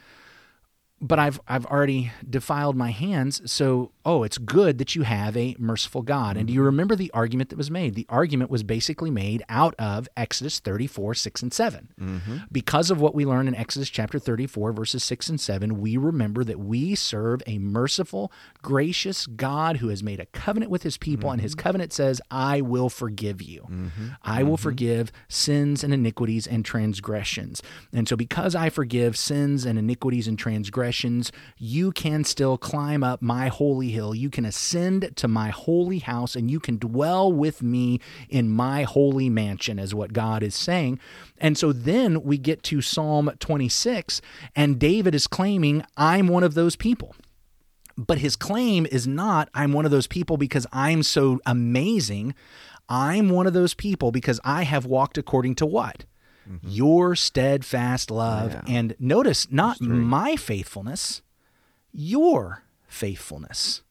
but 0.99 1.19
I've 1.19 1.39
I've 1.47 1.65
already 1.65 2.11
defiled 2.27 2.75
my 2.75 2.91
hands. 2.91 3.41
So, 3.51 3.91
oh, 4.03 4.23
it's 4.23 4.37
good 4.37 4.77
that 4.79 4.95
you 4.95 5.03
have 5.03 5.37
a 5.37 5.55
merciful 5.59 6.01
God. 6.01 6.37
And 6.37 6.47
do 6.47 6.53
you 6.53 6.59
mm-hmm. 6.59 6.65
remember 6.65 6.95
the 6.95 7.11
argument 7.13 7.49
that 7.49 7.57
was 7.57 7.69
made? 7.69 7.95
The 7.95 8.07
argument 8.09 8.49
was 8.49 8.63
basically 8.63 9.11
made 9.11 9.43
out 9.47 9.75
of 9.77 10.07
Exodus 10.17 10.59
34, 10.59 11.13
6 11.13 11.41
and 11.43 11.53
7. 11.53 11.89
Mm-hmm. 11.99 12.37
Because 12.51 12.89
of 12.89 12.99
what 12.99 13.13
we 13.13 13.25
learn 13.25 13.47
in 13.47 13.55
Exodus 13.55 13.89
chapter 13.89 14.17
34, 14.17 14.71
verses 14.71 15.03
6 15.03 15.29
and 15.29 15.39
7, 15.39 15.79
we 15.79 15.97
remember 15.97 16.43
that 16.43 16.59
we 16.59 16.95
serve 16.95 17.43
a 17.45 17.59
merciful, 17.59 18.31
gracious 18.63 19.27
God 19.27 19.77
who 19.77 19.89
has 19.89 20.01
made 20.01 20.19
a 20.19 20.25
covenant 20.27 20.71
with 20.71 20.83
his 20.83 20.97
people, 20.97 21.29
and 21.29 21.41
his 21.41 21.53
mm-hmm. 21.53 21.63
covenant 21.63 21.93
says, 21.93 22.21
I 22.31 22.61
will 22.61 22.89
forgive 22.89 23.41
you. 23.41 23.67
I 24.23 24.43
will 24.43 24.57
forgive 24.57 25.11
sins 25.27 25.83
and 25.83 25.93
iniquities 25.93 26.47
and 26.47 26.65
transgressions. 26.65 27.61
And 27.93 28.07
so, 28.07 28.15
because 28.15 28.55
I 28.55 28.69
forgive 28.69 29.15
sins 29.15 29.65
and 29.65 29.77
iniquities 29.77 30.27
and 30.27 30.39
transgressions, 30.39 30.86
you 31.57 31.91
can 31.91 32.23
still 32.23 32.57
climb 32.57 33.03
up 33.03 33.21
my 33.21 33.47
holy 33.47 33.89
hill. 33.89 34.15
You 34.15 34.29
can 34.29 34.45
ascend 34.45 35.15
to 35.15 35.27
my 35.27 35.49
holy 35.49 35.99
house 35.99 36.35
and 36.35 36.49
you 36.49 36.59
can 36.59 36.77
dwell 36.77 37.31
with 37.31 37.61
me 37.61 37.99
in 38.29 38.49
my 38.49 38.83
holy 38.83 39.29
mansion, 39.29 39.79
is 39.79 39.93
what 39.93 40.13
God 40.13 40.43
is 40.43 40.55
saying. 40.55 40.99
And 41.37 41.57
so 41.57 41.71
then 41.71 42.23
we 42.23 42.37
get 42.37 42.63
to 42.63 42.81
Psalm 42.81 43.31
26, 43.39 44.21
and 44.55 44.79
David 44.79 45.13
is 45.13 45.27
claiming, 45.27 45.83
I'm 45.95 46.27
one 46.27 46.43
of 46.43 46.53
those 46.53 46.75
people. 46.75 47.15
But 47.97 48.19
his 48.19 48.35
claim 48.35 48.85
is 48.91 49.07
not, 49.07 49.49
I'm 49.53 49.73
one 49.73 49.85
of 49.85 49.91
those 49.91 50.07
people 50.07 50.37
because 50.37 50.67
I'm 50.71 51.01
so 51.01 51.39
amazing. 51.45 52.35
I'm 52.89 53.29
one 53.29 53.47
of 53.47 53.53
those 53.53 53.73
people 53.73 54.11
because 54.11 54.39
I 54.43 54.63
have 54.63 54.85
walked 54.85 55.17
according 55.17 55.55
to 55.55 55.65
what? 55.65 56.05
Mm-hmm. 56.49 56.67
Your 56.69 57.15
steadfast 57.15 58.09
love. 58.11 58.51
Yeah. 58.51 58.61
And 58.67 58.95
notice, 58.99 59.51
not 59.51 59.81
my 59.81 60.35
faithfulness, 60.35 61.21
your 61.91 62.63
faithfulness. 62.87 63.81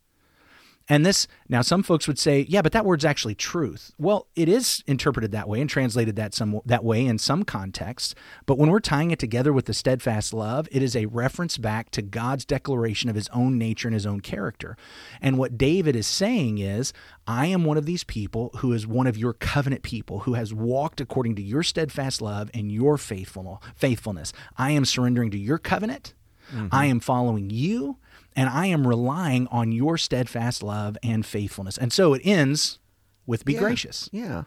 And 0.89 1.05
this, 1.05 1.27
now 1.49 1.63
some 1.63 1.83
folks 1.83 2.07
would 2.07 2.19
say, 2.19 2.47
yeah, 2.49 2.63
but 2.63 2.73
that 2.73 2.85
word's 2.85 3.05
actually 3.05 3.35
truth. 3.35 3.93
Well, 3.99 4.29
it 4.37 4.49
is 4.49 4.85
interpreted 4.87 5.33
that 5.33 5.49
way 5.49 5.61
and 5.61 5.69
translated 5.69 6.15
that 6.17 6.33
some 6.33 6.61
that 6.65 6.85
way 6.85 7.05
in 7.05 7.19
some 7.19 7.43
contexts. 7.43 8.15
But 8.47 8.57
when 8.57 8.71
we're 8.71 8.79
tying 8.79 9.11
it 9.11 9.19
together 9.19 9.53
with 9.53 9.67
the 9.67 9.75
steadfast 9.75 10.33
love, 10.33 10.69
it 10.71 10.83
is 10.83 10.95
a 10.95 11.07
reference 11.07 11.59
back 11.59 11.91
to 11.91 12.03
God's 12.03 12.45
declaration 12.45 13.11
of 13.11 13.17
his 13.17 13.29
own 13.31 13.59
nature 13.59 13.89
and 13.89 13.95
his 13.95 14.07
own 14.07 14.21
character. 14.21 14.77
And 15.21 15.39
what 15.39 15.59
David 15.59 15.97
is 15.97 16.07
saying 16.07 16.59
is, 16.59 16.93
I 17.27 17.47
am 17.47 17.65
one 17.65 17.77
of 17.77 17.87
these 17.87 18.05
people 18.05 18.51
who 18.59 18.73
is 18.73 18.87
one 18.87 19.09
of 19.09 19.17
your 19.17 19.33
covenant 19.33 19.83
people 19.83 20.21
who 20.21 20.35
has 20.35 20.55
walked 20.55 21.01
according 21.01 21.35
to 21.37 21.43
your 21.43 21.65
steadfast 21.65 22.23
love 22.23 22.49
and 22.55 22.71
your 22.71 22.97
faithful 22.97 23.61
faithfulness. 23.75 24.33
I 24.57 24.71
am 24.71 24.85
surrendering 24.85 25.33
to 25.33 25.39
your 25.39 25.59
covenant. 25.59 26.15
Mm-hmm. 26.53 26.69
I 26.71 26.87
am 26.87 27.01
following 27.01 27.51
you 27.51 27.99
and 28.37 28.49
I 28.49 28.67
am 28.67 28.87
relying 28.87 29.49
on 29.49 29.73
your 29.73 29.97
steadfast 29.99 30.63
love 30.63 30.97
and 31.03 31.25
faithfulness. 31.27 31.77
And 31.79 31.93
so 31.93 32.15
it 32.15 32.23
ends 32.25 32.79
with 33.27 33.45
be 33.45 33.55
Yeah, 33.55 33.61
gracious. 33.61 34.09
Yeah. 34.13 34.45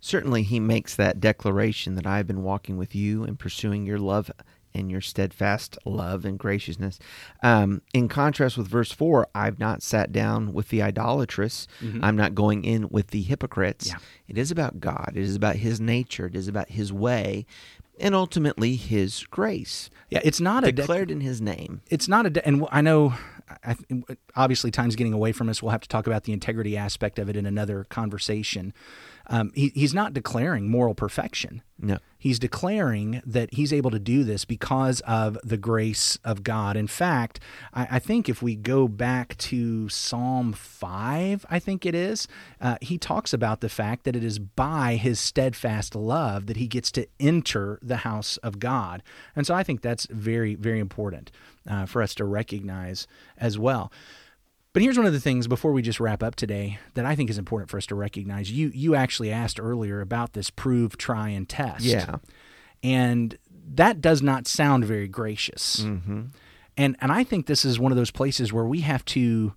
Certainly, 0.00 0.42
he 0.42 0.60
makes 0.60 0.94
that 0.96 1.18
declaration 1.18 1.94
that 1.94 2.06
I've 2.06 2.26
been 2.26 2.42
walking 2.42 2.76
with 2.76 2.94
you 2.94 3.24
and 3.24 3.38
pursuing 3.38 3.86
your 3.86 3.98
love 3.98 4.30
and 4.74 4.90
your 4.90 5.00
steadfast 5.00 5.78
love 5.86 6.24
and 6.24 6.38
graciousness. 6.38 6.98
Um, 7.42 7.80
in 7.94 8.08
contrast 8.08 8.58
with 8.58 8.68
verse 8.68 8.92
4, 8.92 9.28
I've 9.34 9.58
not 9.58 9.82
sat 9.82 10.12
down 10.12 10.52
with 10.52 10.68
the 10.68 10.82
idolatrous. 10.82 11.66
I'm 12.02 12.16
not 12.16 12.34
going 12.34 12.64
in 12.64 12.88
with 12.90 13.08
the 13.08 13.22
hypocrites. 13.22 13.88
Yeah. 13.88 13.96
It 14.28 14.36
is 14.36 14.50
about 14.50 14.80
God. 14.80 15.12
It 15.14 15.22
is 15.22 15.36
about 15.36 15.56
His 15.56 15.80
nature. 15.80 16.26
It 16.26 16.34
is 16.36 16.48
about 16.48 16.70
His 16.70 16.92
way, 16.92 17.46
and 18.00 18.14
ultimately 18.14 18.76
His 18.76 19.24
grace 19.30 19.90
Yeah, 20.10 20.20
it's 20.24 20.40
not 20.40 20.64
a 20.64 20.66
de- 20.68 20.72
declared 20.82 21.10
in 21.10 21.20
His 21.20 21.40
name. 21.40 21.80
it's 21.90 22.08
not 22.08 22.26
a 22.26 22.30
de- 22.30 22.46
and 22.46 22.66
I 22.70 22.80
know 22.80 23.14
I, 23.64 23.76
I- 23.90 24.16
obviously 24.36 24.70
time's 24.70 24.96
getting 24.96 25.12
away 25.12 25.32
from 25.32 25.48
us. 25.48 25.62
We'll 25.62 25.70
have 25.72 25.82
to 25.82 25.88
talk 25.88 26.06
about 26.06 26.24
the 26.24 26.32
integrity 26.32 26.76
aspect 26.76 27.18
of 27.18 27.28
it 27.28 27.36
in 27.36 27.44
another 27.46 27.84
conversation. 27.84 28.72
Um, 29.26 29.52
he, 29.54 29.72
he's 29.74 29.94
not 29.94 30.12
declaring 30.12 30.68
moral 30.70 30.94
perfection. 30.94 31.62
No. 31.78 31.98
He's 32.18 32.38
declaring 32.38 33.20
that 33.26 33.52
he's 33.52 33.72
able 33.72 33.90
to 33.90 33.98
do 33.98 34.24
this 34.24 34.44
because 34.44 35.00
of 35.00 35.38
the 35.42 35.56
grace 35.56 36.18
of 36.24 36.42
God. 36.42 36.76
In 36.76 36.86
fact, 36.86 37.40
I, 37.72 37.88
I 37.92 37.98
think 37.98 38.28
if 38.28 38.42
we 38.42 38.54
go 38.54 38.88
back 38.88 39.36
to 39.38 39.88
Psalm 39.88 40.52
5, 40.52 41.44
I 41.50 41.58
think 41.58 41.84
it 41.84 41.94
is, 41.94 42.28
uh, 42.60 42.76
he 42.80 42.96
talks 42.96 43.32
about 43.32 43.60
the 43.60 43.68
fact 43.68 44.04
that 44.04 44.16
it 44.16 44.24
is 44.24 44.38
by 44.38 44.96
his 44.96 45.18
steadfast 45.20 45.94
love 45.94 46.46
that 46.46 46.56
he 46.56 46.66
gets 46.66 46.90
to 46.92 47.06
enter 47.18 47.78
the 47.82 47.98
house 47.98 48.36
of 48.38 48.58
God. 48.58 49.02
And 49.36 49.46
so 49.46 49.54
I 49.54 49.62
think 49.62 49.82
that's 49.82 50.06
very, 50.06 50.54
very 50.54 50.80
important 50.80 51.30
uh, 51.68 51.86
for 51.86 52.02
us 52.02 52.14
to 52.16 52.24
recognize 52.24 53.06
as 53.36 53.58
well. 53.58 53.90
But 54.74 54.82
here's 54.82 54.98
one 54.98 55.06
of 55.06 55.12
the 55.12 55.20
things 55.20 55.46
before 55.46 55.72
we 55.72 55.82
just 55.82 56.00
wrap 56.00 56.20
up 56.22 56.34
today 56.34 56.78
that 56.94 57.06
I 57.06 57.14
think 57.14 57.30
is 57.30 57.38
important 57.38 57.70
for 57.70 57.78
us 57.78 57.86
to 57.86 57.94
recognize. 57.94 58.50
You 58.50 58.70
you 58.74 58.96
actually 58.96 59.30
asked 59.30 59.60
earlier 59.60 60.00
about 60.00 60.34
this 60.34 60.50
prove, 60.50 60.98
try, 60.98 61.28
and 61.30 61.48
test. 61.48 61.84
Yeah. 61.84 62.16
And 62.82 63.38
that 63.74 64.00
does 64.00 64.20
not 64.20 64.48
sound 64.48 64.84
very 64.84 65.06
gracious. 65.06 65.76
Mm-hmm. 65.76 66.22
And 66.76 66.96
and 67.00 67.12
I 67.12 67.22
think 67.22 67.46
this 67.46 67.64
is 67.64 67.78
one 67.78 67.92
of 67.92 67.96
those 67.96 68.10
places 68.10 68.52
where 68.52 68.64
we 68.64 68.80
have 68.80 69.04
to 69.06 69.54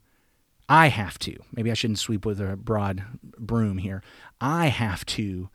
I 0.69 0.87
have 0.89 1.17
to. 1.19 1.35
Maybe 1.51 1.71
I 1.71 1.73
shouldn't 1.73 1.99
sweep 1.99 2.23
with 2.23 2.39
a 2.39 2.55
broad 2.55 3.03
broom 3.39 3.79
here. 3.79 4.03
I 4.39 4.67
have 4.67 5.03
to 5.07 5.49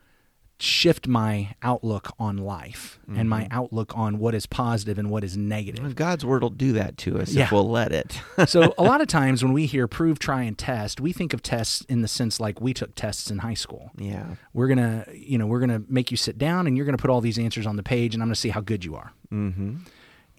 shift 0.59 1.07
my 1.07 1.55
outlook 1.61 2.13
on 2.17 2.37
life 2.37 2.97
and 3.13 3.29
my 3.29 3.47
outlook 3.51 3.91
on 3.97 4.17
what 4.17 4.33
is 4.33 4.45
positive 4.45 4.97
and 4.97 5.09
what 5.09 5.23
is 5.23 5.35
negative. 5.35 5.95
God's 5.95 6.23
word 6.25 6.41
will 6.41 6.49
do 6.49 6.71
that 6.73 6.97
to 6.99 7.19
us 7.19 7.33
Yeah. 7.33 7.45
if 7.45 7.51
we'll 7.51 7.69
let 7.69 7.91
it. 7.91 8.21
so 8.47 8.73
a 8.77 8.83
lot 8.83 9.01
of 9.01 9.07
times 9.19 9.43
when 9.43 9.51
we 9.51 9.65
hear 9.65 9.87
prove, 9.87 10.19
try, 10.19 10.43
and 10.43 10.57
test, 10.57 11.01
we 11.01 11.11
think 11.11 11.33
of 11.33 11.41
tests 11.43 11.83
in 11.89 12.01
the 12.01 12.07
sense 12.07 12.39
like 12.39 12.61
we 12.61 12.73
took 12.73 12.95
tests 12.95 13.29
in 13.29 13.39
high 13.39 13.55
school. 13.55 13.91
yeah. 13.97 14.35
We're 14.53 14.67
gonna, 14.67 15.05
you 15.13 15.37
know, 15.37 15.47
we're 15.47 15.59
gonna 15.59 15.81
make 15.89 16.11
you 16.11 16.17
sit 16.17 16.37
down 16.37 16.65
and 16.67 16.77
you're 16.77 16.85
gonna 16.85 16.97
put 16.97 17.09
all 17.09 17.19
these 17.21 17.37
answers 17.39 17.65
on 17.65 17.75
the 17.75 17.83
page, 17.83 18.13
and 18.13 18.23
I'm 18.23 18.27
gonna 18.29 18.35
see 18.35 18.49
how 18.49 18.61
good 18.61 18.85
you 18.85 18.95
are. 18.95 19.11
Mm-hmm. 19.33 19.77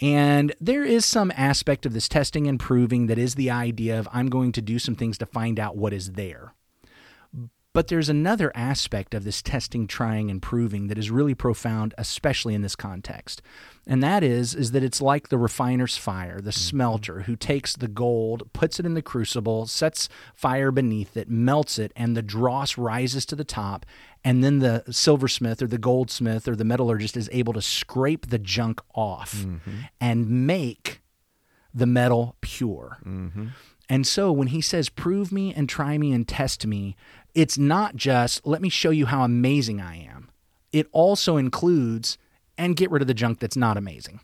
And 0.00 0.54
there 0.60 0.84
is 0.84 1.04
some 1.04 1.32
aspect 1.36 1.84
of 1.86 1.92
this 1.92 2.08
testing 2.08 2.46
and 2.46 2.58
proving 2.58 3.06
that 3.08 3.18
is 3.18 3.34
the 3.34 3.50
idea 3.50 3.98
of 3.98 4.08
I'm 4.12 4.28
going 4.28 4.52
to 4.52 4.62
do 4.62 4.78
some 4.78 4.94
things 4.96 5.18
to 5.18 5.26
find 5.26 5.60
out 5.60 5.76
what 5.76 5.92
is 5.92 6.12
there. 6.12 6.53
But 7.74 7.88
there's 7.88 8.08
another 8.08 8.52
aspect 8.54 9.14
of 9.14 9.24
this 9.24 9.42
testing, 9.42 9.88
trying, 9.88 10.30
and 10.30 10.40
proving 10.40 10.86
that 10.86 10.96
is 10.96 11.10
really 11.10 11.34
profound, 11.34 11.92
especially 11.98 12.54
in 12.54 12.62
this 12.62 12.76
context. 12.76 13.42
And 13.84 14.00
that 14.00 14.22
is, 14.22 14.54
is 14.54 14.70
that 14.70 14.84
it's 14.84 15.02
like 15.02 15.28
the 15.28 15.36
refiner's 15.36 15.96
fire, 15.96 16.36
the 16.36 16.50
mm-hmm. 16.50 16.50
smelter 16.50 17.22
who 17.22 17.34
takes 17.34 17.74
the 17.74 17.88
gold, 17.88 18.48
puts 18.52 18.78
it 18.78 18.86
in 18.86 18.94
the 18.94 19.02
crucible, 19.02 19.66
sets 19.66 20.08
fire 20.36 20.70
beneath 20.70 21.16
it, 21.16 21.28
melts 21.28 21.76
it, 21.76 21.92
and 21.96 22.16
the 22.16 22.22
dross 22.22 22.78
rises 22.78 23.26
to 23.26 23.34
the 23.34 23.44
top. 23.44 23.84
And 24.22 24.44
then 24.44 24.60
the 24.60 24.84
silversmith 24.90 25.60
or 25.60 25.66
the 25.66 25.76
goldsmith 25.76 26.46
or 26.46 26.54
the 26.54 26.64
metallurgist 26.64 27.16
is 27.16 27.28
able 27.32 27.52
to 27.54 27.60
scrape 27.60 28.28
the 28.28 28.38
junk 28.38 28.80
off 28.94 29.34
mm-hmm. 29.34 29.80
and 30.00 30.46
make 30.46 31.02
the 31.74 31.86
metal 31.86 32.36
pure. 32.40 32.98
Mm-hmm. 33.04 33.48
And 33.90 34.06
so 34.06 34.32
when 34.32 34.48
he 34.48 34.62
says, 34.62 34.88
prove 34.88 35.30
me 35.30 35.52
and 35.52 35.68
try 35.68 35.98
me 35.98 36.12
and 36.12 36.26
test 36.26 36.66
me, 36.66 36.96
it's 37.34 37.58
not 37.58 37.96
just, 37.96 38.46
let 38.46 38.62
me 38.62 38.68
show 38.68 38.90
you 38.90 39.06
how 39.06 39.22
amazing 39.24 39.80
I 39.80 39.96
am. 39.96 40.30
It 40.72 40.88
also 40.92 41.36
includes, 41.36 42.18
and 42.56 42.76
get 42.76 42.90
rid 42.90 43.02
of 43.02 43.08
the 43.08 43.14
junk 43.14 43.40
that's 43.40 43.56
not 43.56 43.76
amazing. 43.76 44.20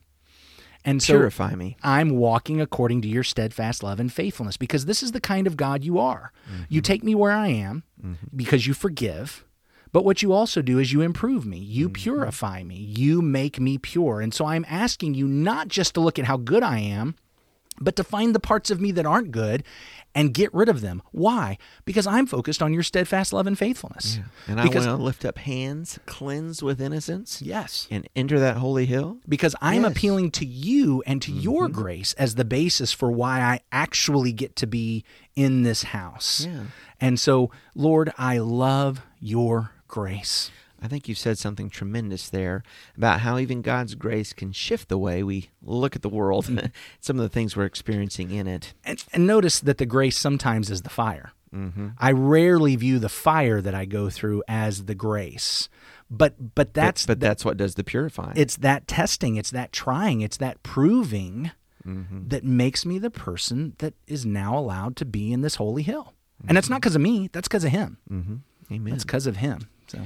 And 0.85 1.03
so 1.03 1.15
Purify 1.15 1.55
me. 1.55 1.77
I'm 1.83 2.11
walking 2.11 2.61
according 2.61 3.03
to 3.03 3.09
your 3.09 3.23
steadfast 3.23 3.83
love 3.83 4.01
and 4.01 4.11
faithfulness 4.11 4.57
because 4.57 4.87
this 4.87 5.03
is 5.03 5.13
the 5.13 5.21
kind 5.21 5.47
of 5.47 5.57
God 5.57 5.85
you 5.85 5.99
are. 5.99 6.33
You 6.69 6.81
mm-hmm. 6.81 6.87
take 6.87 7.05
me 7.05 7.15
where 7.15 7.33
I 7.33 7.49
am 7.49 7.83
mm-hmm. 8.03 8.15
because 8.35 8.67
you 8.67 8.73
forgive. 8.73 9.45
But 9.93 10.05
what 10.05 10.23
you 10.23 10.33
also 10.33 10.63
do 10.63 10.79
is 10.79 10.93
you 10.93 11.01
improve 11.01 11.45
me, 11.45 11.59
you 11.59 11.89
mm-hmm. 11.89 11.95
purify 11.95 12.63
me, 12.63 12.77
you 12.77 13.21
make 13.21 13.61
me 13.61 13.77
pure. 13.77 14.21
And 14.21 14.33
so 14.33 14.47
I'm 14.47 14.65
asking 14.69 15.15
you 15.15 15.27
not 15.27 15.69
just 15.69 15.95
to 15.95 16.01
look 16.01 16.19
at 16.19 16.25
how 16.25 16.37
good 16.37 16.63
I 16.63 16.79
am, 16.79 17.17
but 17.81 17.97
to 17.97 18.05
find 18.05 18.35
the 18.35 18.41
parts 18.41 18.71
of 18.71 18.81
me 18.81 18.93
that 18.93 19.07
aren't 19.07 19.31
good 19.33 19.65
and 20.15 20.35
get 20.35 20.53
rid 20.53 20.69
of 20.69 20.81
them. 20.81 21.03
Why? 21.13 21.57
Because 21.85 22.07
I'm 22.07 22.27
focused 22.27 22.63
on 22.63 22.73
your 22.73 22.83
steadfast 22.83 23.33
love 23.33 23.47
and 23.47 23.57
faithfulness. 23.57 24.19
And 24.49 24.61
I 24.61 24.65
because, 24.65 24.87
want 24.87 24.99
to 24.99 25.05
lift 25.05 25.25
up 25.25 25.39
hands, 25.39 26.01
cleanse 26.07 26.63
with 26.63 26.81
innocence, 26.81 27.41
yes. 27.41 27.87
and 27.91 28.09
enter 28.17 28.41
that 28.41 28.57
holy 28.57 28.87
hill. 28.87 29.19
because 29.29 29.55
I'm 29.61 29.83
Yes. 29.83 29.93
appealing 29.93 30.33
to 30.33 30.45
you 30.45 31.03
and 31.07 31.23
to 31.23 31.31
mm-hmm. 31.31 31.41
your 31.41 31.69
grace 31.69 32.13
as 32.15 32.35
the 32.35 32.45
basis 32.45 32.93
for 32.93 33.11
why 33.11 33.41
I 33.41 33.61
actually 33.71 34.33
get 34.33 34.57
to 34.57 34.67
be 34.67 35.05
in 35.37 35.63
this 35.63 35.85
house. 35.85 36.45
Yeah. 36.45 36.65
And 37.01 37.19
so, 37.19 37.51
Lord, 37.75 38.13
I 38.19 38.39
love 38.39 39.03
your 39.21 39.73
grace. 39.89 40.51
I 40.83 40.89
think 40.89 41.09
you 41.09 41.15
said 41.15 41.39
something 41.39 41.71
tremendous 41.71 42.29
there 42.29 42.63
about 42.97 43.21
how 43.21 43.39
even 43.39 43.63
God's 43.63 43.95
grace 43.95 44.33
can 44.33 44.53
shift 44.53 44.89
the 44.89 44.99
way 44.99 45.23
we 45.23 45.51
look 45.63 45.95
at 45.97 46.03
the 46.03 46.09
world, 46.09 46.47
some 47.01 47.19
of 47.19 47.23
the 47.23 47.29
things 47.29 47.57
we're 47.57 47.65
experiencing 47.65 48.31
in 48.31 48.47
it. 48.47 48.75
And, 48.85 49.05
and 49.13 49.27
notice 49.27 49.61
that 49.61 49.79
the 49.79 49.87
grace 49.87 50.19
sometimes 50.19 50.71
is 50.71 50.83
the 50.83 50.91
fire. 50.91 51.33
I 51.99 52.13
rarely 52.13 52.77
view 52.77 53.01
the 53.01 53.09
fire 53.09 53.61
that 53.61 53.75
I 53.75 53.85
go 53.85 54.09
through 54.09 54.45
as 54.47 54.85
the 54.85 54.95
grace. 54.95 55.69
But 56.09 56.55
but 56.55 56.75
that's 56.75 57.07
but 57.07 57.19
that's 57.19 57.45
what 57.45 57.57
does 57.57 57.75
the 57.75 57.83
purifying. 57.83 58.35
it's 58.37 58.57
that 58.59 58.87
testing, 58.87 59.35
it's 59.37 59.51
that 59.51 59.73
trying, 59.73 60.21
it's 60.21 60.37
that 60.39 60.63
proving 60.63 61.51
Mm-hmm. 61.89 62.29
that 62.29 62.45
makes 62.45 62.85
me 62.85 62.99
the 62.99 63.09
person 63.11 63.75
that 63.79 63.95
is 64.07 64.27
now 64.27 64.57
allowed 64.59 64.97
to 64.97 65.07
be 65.07 65.33
in 65.33 65.41
this 65.41 65.55
holy 65.55 65.83
hill. 65.83 66.13
And 66.47 66.55
that's 66.55 66.69
not 66.69 66.83
because 66.83 66.95
of 66.95 67.01
me, 67.01 67.31
that's 67.33 67.49
because 67.49 67.65
of 67.65 67.71
him. 67.71 67.97
mm-hmm. 68.11 68.35
Amen. 68.71 68.91
That's 68.93 69.05
because 69.05 69.27
of 69.27 69.37
him. 69.37 69.67
So 69.89 69.99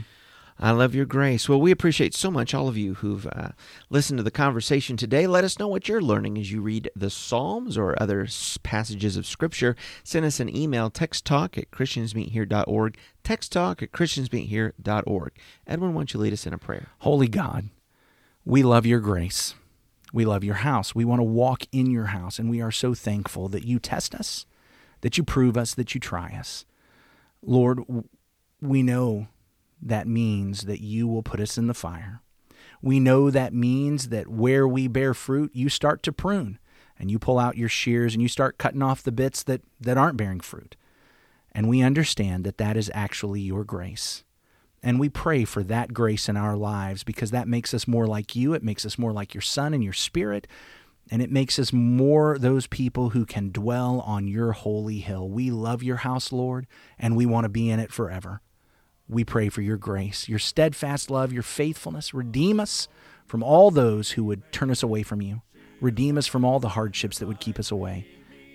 I 0.58 0.70
love 0.70 0.94
your 0.94 1.04
grace. 1.04 1.48
Well, 1.48 1.60
we 1.60 1.72
appreciate 1.72 2.14
so 2.14 2.30
much 2.30 2.54
all 2.54 2.68
of 2.68 2.76
you 2.76 2.94
who've 2.94 3.26
uh, 3.26 3.50
listened 3.90 4.18
to 4.18 4.22
the 4.22 4.30
conversation 4.30 4.96
today. 4.96 5.26
Let 5.26 5.42
us 5.42 5.58
know 5.58 5.66
what 5.66 5.88
you're 5.88 6.00
learning 6.00 6.38
as 6.38 6.52
you 6.52 6.60
read 6.60 6.90
the 6.94 7.10
Psalms 7.10 7.76
or 7.76 8.00
other 8.00 8.28
passages 8.62 9.16
of 9.16 9.26
Scripture. 9.26 9.74
Send 10.04 10.24
us 10.24 10.38
an 10.38 10.54
email, 10.54 10.90
texttalk 10.90 11.58
at 11.58 11.72
christiansmeethere.org, 11.72 12.96
texttalk 13.24 13.82
at 13.82 13.92
christiansmeethere.org. 13.92 15.32
Edwin, 15.66 15.94
why 15.94 15.98
don't 15.98 16.14
you 16.14 16.20
lead 16.20 16.32
us 16.32 16.46
in 16.46 16.52
a 16.52 16.58
prayer? 16.58 16.88
Holy 17.00 17.28
God, 17.28 17.68
we 18.44 18.62
love 18.62 18.86
your 18.86 19.00
grace. 19.00 19.54
We 20.12 20.24
love 20.24 20.44
your 20.44 20.54
house. 20.54 20.94
We 20.94 21.04
want 21.04 21.18
to 21.18 21.24
walk 21.24 21.64
in 21.72 21.90
your 21.90 22.06
house, 22.06 22.38
and 22.38 22.48
we 22.48 22.60
are 22.60 22.70
so 22.70 22.94
thankful 22.94 23.48
that 23.48 23.64
you 23.64 23.80
test 23.80 24.14
us, 24.14 24.46
that 25.00 25.18
you 25.18 25.24
prove 25.24 25.56
us, 25.56 25.74
that 25.74 25.94
you 25.94 26.00
try 26.00 26.36
us. 26.38 26.64
Lord, 27.42 27.80
we 28.60 28.84
know 28.84 29.26
that 29.80 30.06
means 30.06 30.62
that 30.62 30.80
you 30.80 31.06
will 31.06 31.22
put 31.22 31.40
us 31.40 31.58
in 31.58 31.66
the 31.66 31.74
fire. 31.74 32.22
We 32.82 33.00
know 33.00 33.30
that 33.30 33.54
means 33.54 34.08
that 34.08 34.28
where 34.28 34.68
we 34.68 34.88
bear 34.88 35.14
fruit, 35.14 35.52
you 35.54 35.68
start 35.68 36.02
to 36.02 36.12
prune, 36.12 36.58
and 36.98 37.10
you 37.10 37.18
pull 37.18 37.38
out 37.38 37.56
your 37.56 37.68
shears 37.68 38.14
and 38.14 38.22
you 38.22 38.28
start 38.28 38.58
cutting 38.58 38.82
off 38.82 39.02
the 39.02 39.12
bits 39.12 39.42
that, 39.44 39.62
that 39.80 39.96
aren't 39.96 40.16
bearing 40.16 40.40
fruit. 40.40 40.76
And 41.52 41.68
we 41.68 41.82
understand 41.82 42.44
that 42.44 42.58
that 42.58 42.76
is 42.76 42.90
actually 42.94 43.40
your 43.40 43.64
grace. 43.64 44.24
And 44.82 45.00
we 45.00 45.08
pray 45.08 45.44
for 45.44 45.62
that 45.62 45.94
grace 45.94 46.28
in 46.28 46.36
our 46.36 46.56
lives 46.56 47.04
because 47.04 47.30
that 47.30 47.48
makes 47.48 47.72
us 47.72 47.88
more 47.88 48.06
like 48.06 48.36
you. 48.36 48.52
It 48.52 48.62
makes 48.62 48.84
us 48.84 48.98
more 48.98 49.12
like 49.12 49.32
your 49.32 49.40
Son 49.40 49.72
and 49.72 49.82
your 49.82 49.94
Spirit. 49.94 50.46
And 51.10 51.22
it 51.22 51.30
makes 51.30 51.58
us 51.58 51.72
more 51.72 52.38
those 52.38 52.66
people 52.66 53.10
who 53.10 53.24
can 53.24 53.50
dwell 53.50 54.00
on 54.00 54.28
your 54.28 54.52
holy 54.52 54.98
hill. 54.98 55.28
We 55.28 55.50
love 55.50 55.82
your 55.82 55.96
house, 55.96 56.32
Lord, 56.32 56.66
and 56.98 57.16
we 57.16 57.24
want 57.24 57.44
to 57.44 57.48
be 57.50 57.70
in 57.70 57.80
it 57.80 57.92
forever. 57.92 58.42
We 59.08 59.24
pray 59.24 59.48
for 59.50 59.60
your 59.60 59.76
grace, 59.76 60.28
your 60.28 60.38
steadfast 60.38 61.10
love, 61.10 61.32
your 61.32 61.42
faithfulness. 61.42 62.14
Redeem 62.14 62.58
us 62.58 62.88
from 63.26 63.42
all 63.42 63.70
those 63.70 64.12
who 64.12 64.24
would 64.24 64.50
turn 64.52 64.70
us 64.70 64.82
away 64.82 65.02
from 65.02 65.20
you. 65.20 65.42
Redeem 65.80 66.16
us 66.16 66.26
from 66.26 66.44
all 66.44 66.60
the 66.60 66.70
hardships 66.70 67.18
that 67.18 67.26
would 67.26 67.40
keep 67.40 67.58
us 67.58 67.70
away. 67.70 68.06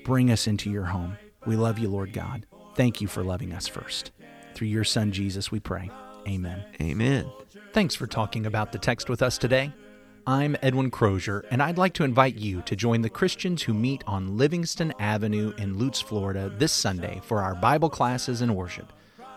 Bring 0.05 0.31
us 0.31 0.47
into 0.47 0.71
your 0.71 0.85
home. 0.85 1.17
We 1.45 1.55
love 1.55 1.77
you, 1.77 1.89
Lord 1.89 2.13
God. 2.13 2.45
Thank 2.75 2.99
you 3.01 3.07
for 3.07 3.23
loving 3.23 3.53
us 3.53 3.67
first. 3.67 4.11
Through 4.55 4.69
your 4.69 4.83
Son, 4.83 5.11
Jesus, 5.11 5.51
we 5.51 5.59
pray. 5.59 5.91
Amen. 6.27 6.63
Amen. 6.81 7.31
Thanks 7.73 7.93
for 7.93 8.07
talking 8.07 8.45
about 8.45 8.71
the 8.71 8.79
text 8.79 9.09
with 9.09 9.21
us 9.21 9.37
today. 9.37 9.71
I'm 10.25 10.55
Edwin 10.61 10.91
Crozier, 10.91 11.45
and 11.49 11.61
I'd 11.61 11.77
like 11.77 11.93
to 11.93 12.03
invite 12.03 12.35
you 12.35 12.61
to 12.63 12.75
join 12.75 13.01
the 13.01 13.09
Christians 13.09 13.63
who 13.63 13.73
meet 13.73 14.03
on 14.05 14.37
Livingston 14.37 14.93
Avenue 14.99 15.53
in 15.57 15.77
Lutz, 15.77 16.01
Florida 16.01 16.51
this 16.57 16.71
Sunday 16.71 17.21
for 17.23 17.41
our 17.41 17.55
Bible 17.55 17.89
classes 17.89 18.41
and 18.41 18.55
worship. 18.55 18.91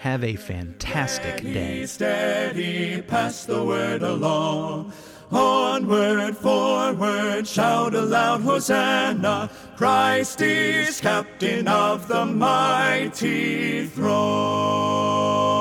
Have 0.00 0.24
a 0.24 0.34
fantastic 0.34 1.42
day. 1.42 1.84
Steady, 1.84 3.02
pass 3.02 3.44
the 3.44 3.62
word 3.62 4.02
along. 4.02 4.94
Onward, 5.30 6.38
forward, 6.38 7.46
shout 7.46 7.94
aloud, 7.94 8.40
Hosanna! 8.40 9.50
Christ 9.76 10.40
is 10.40 11.02
captain 11.02 11.68
of 11.68 12.08
the 12.08 12.24
mighty 12.24 13.88
throne. 13.88 15.59